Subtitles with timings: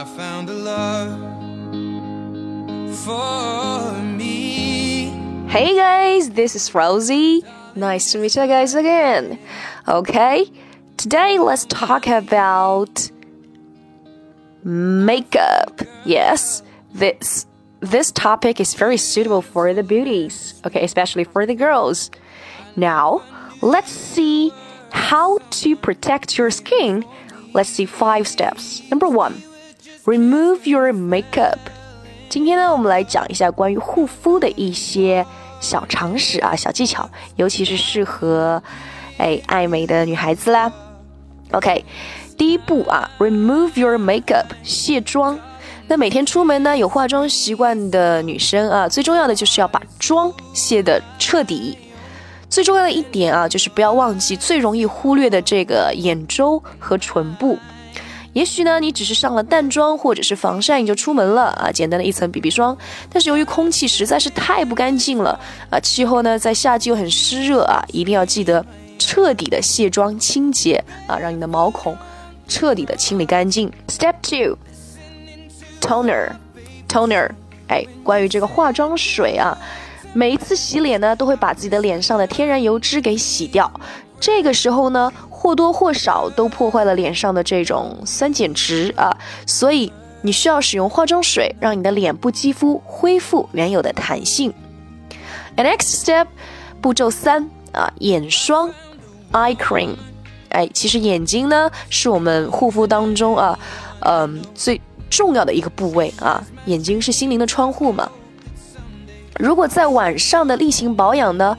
[0.00, 1.12] I found a love
[3.04, 5.10] for me.
[5.46, 7.44] Hey guys, this is Rosie.
[7.76, 9.38] Nice to meet you guys again.
[9.86, 10.50] Okay,
[10.96, 13.10] today let's talk about
[14.64, 15.82] makeup.
[16.06, 16.62] Yes,
[16.94, 17.46] this
[17.80, 22.10] this topic is very suitable for the beauties, okay, especially for the girls.
[22.74, 23.22] Now,
[23.60, 24.50] let's see
[24.92, 27.04] how to protect your skin.
[27.52, 28.80] Let's see five steps.
[28.90, 29.42] Number one,
[30.04, 31.58] remove your makeup.
[32.28, 35.24] 今天呢，我们来讲一下关于护肤的一些
[35.60, 38.62] 小常识啊、小技巧，尤其是适合
[39.18, 40.72] 哎爱美的女孩子啦。
[41.52, 41.84] OK，
[42.38, 45.38] 第一步啊，remove your makeup，卸妆。
[45.88, 51.76] 那每天出门呢，有化妆习惯的女生啊，最重要的就是要把妆卸得彻底。
[52.48, 57.58] 最重要的一点啊，就是不要忘记最容易忽略的这个眼周和唇部。
[58.32, 62.78] 也许呢，你只是上了淡妆或者是防晒你就出门了啊，简单的一层 BB 霜。
[63.12, 68.64] 但是由于空气实在是太不干净了啊，气候呢在夏季又很湿热啊，一定要记得
[68.98, 71.96] 彻底的卸妆清洁啊，让你的毛孔
[72.46, 73.72] 彻底的清理干净。
[73.88, 74.14] Step
[75.80, 77.30] two，toner，toner，
[77.68, 79.58] 哎，关于这个化妆水啊。
[80.12, 83.72] 每一次洗脸呢，都会把自己的脸上的天然油脂给洗掉。
[84.18, 94.52] 这个时候呢，或多或少都破坏了脸上的这种酸碱值啊，所以你需要使用化妆水，让你的脸部肌肤恢复原有的弹性。
[95.56, 96.26] Next step，
[96.82, 98.70] 步骤三啊，眼霜
[99.32, 99.94] ，eye cream。
[100.50, 103.58] 哎，其实眼睛呢，是我们护肤当中啊，
[104.00, 108.10] 嗯，最重要的一个部位啊，眼睛是心灵的窗户嘛。
[109.38, 111.56] 如果在晚上的例行保养呢，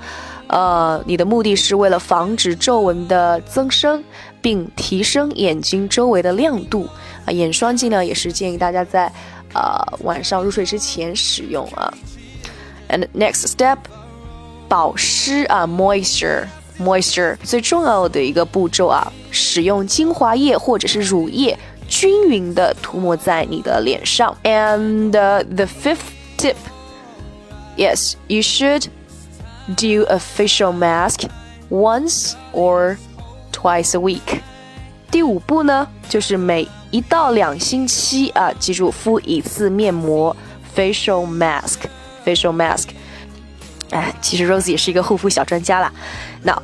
[0.52, 4.04] 呃，你的目的是为了防止皱纹的增生，
[4.42, 6.86] 并提升眼睛周围的亮度
[7.26, 9.10] 啊，眼霜尽量也是建议大家在
[9.54, 11.94] 呃晚上入睡之前使用啊。
[12.90, 13.78] And next step，
[14.68, 24.38] 保湿啊，moisture，moisture 最重要的一个步骤啊，使用精华液或者是乳液，均匀的涂抹在你的脸上。
[24.44, 26.56] And the fifth tip。
[27.78, 28.88] Yes, you should
[29.69, 31.28] do a facial mask
[31.71, 32.97] once or
[33.53, 34.41] twice a week.
[35.11, 40.37] 第五步呢，就是每一到两星期啊，记住敷一次面膜
[40.77, 41.78] facial mask
[42.25, 42.89] facial mask。
[43.91, 45.93] 哎，其实 Rose 也是一个护肤小专家啦。
[46.43, 46.61] Now,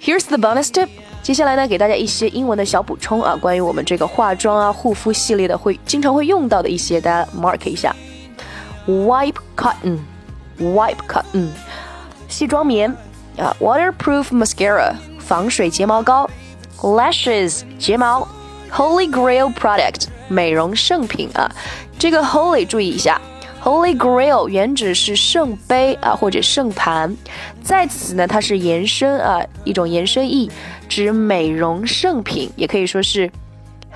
[0.00, 0.88] here's the bonus tip。
[1.22, 7.94] 接下来呢，给大家一些英文的小补充啊，关于我们这个化妆啊、护肤系列的会经常会用到的一些，大家 mark 一下。
[8.86, 9.98] Wipe cotton。
[12.28, 12.90] Wipe cut，嗯，卸妆棉
[13.36, 16.28] 啊，Waterproof mascara，防水睫毛膏，
[16.80, 18.26] Lashes，睫毛，
[18.72, 21.50] Holy Grail product，美容圣品啊。
[21.98, 23.20] 这个 Holy 注意一下，
[23.62, 27.16] Holy Grail 原指是圣杯啊或者圣盘，
[27.62, 30.50] 在此呢它是延伸啊一种延伸义，
[30.88, 33.30] 指美容圣品，也可以说是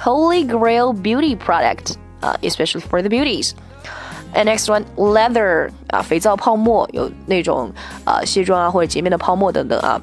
[0.00, 3.52] Holy Grail beauty product 啊，especially for the beauties。
[4.33, 7.71] And next one, leather 啊，肥皂泡沫有那种
[8.03, 10.01] 啊卸妆啊或者洁面的泡沫等等啊。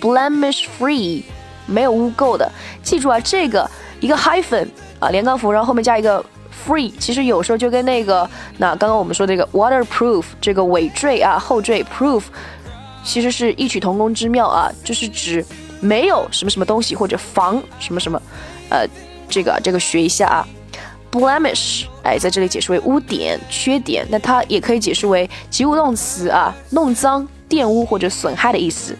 [0.00, 1.22] Blemish free
[1.66, 2.50] 没有污垢的，
[2.82, 3.70] 记住啊，这个
[4.00, 4.66] 一个 hyphen
[4.98, 6.24] 啊连杠符，然后后面加一个
[6.66, 12.24] free，其实有时候就跟那个那刚刚我们说这个 waterproof 这个尾缀啊后缀 proof，
[13.04, 15.44] 其实是异曲同工之妙啊，就是指
[15.80, 18.20] 没有什么什么东西或者防什么什么，
[18.70, 18.84] 呃，
[19.28, 20.48] 这个这个学一下啊。
[21.10, 28.96] blemish，哎，在这里解释为污点、缺点，那它也可以解释为及物动词啊，弄脏、玷污或者损害的意思。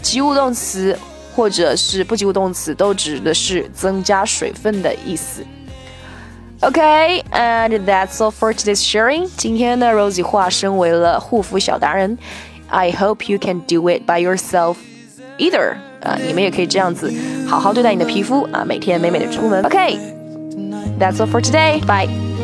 [0.00, 0.96] 及物动词
[1.37, 5.43] 或者是不及物动词都指的是增加水分的意思。
[6.61, 9.29] Okay, and that's all for today's sharing.
[9.35, 12.17] 今天呢，Rosie 化身为了护肤小达人。
[12.67, 14.77] I hope you can do it by yourself.
[15.37, 17.11] Either 啊，你们也可以这样子
[17.47, 19.63] 好好对待你的皮肤啊，每天美美的出门。
[19.63, 19.97] Okay,
[20.99, 21.81] that's all for today.
[21.85, 22.36] Bye.